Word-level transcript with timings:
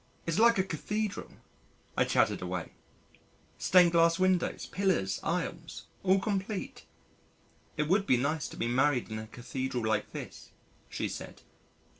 "It's 0.25 0.39
like 0.39 0.57
a 0.57 0.63
cathedral," 0.63 1.29
I 1.95 2.05
chattered 2.05 2.41
away, 2.41 2.71
"stained 3.59 3.91
glass 3.91 4.17
windows, 4.17 4.65
pillars, 4.65 5.19
aisles 5.21 5.85
all 6.01 6.17
complete." 6.17 6.85
"It 7.77 7.87
would 7.87 8.07
be 8.07 8.17
nice 8.17 8.47
to 8.47 8.57
be 8.57 8.67
married 8.67 9.09
in 9.11 9.19
a 9.19 9.27
Cathedral 9.27 9.85
like 9.85 10.11
this," 10.11 10.49
she 10.89 11.07
said. 11.07 11.43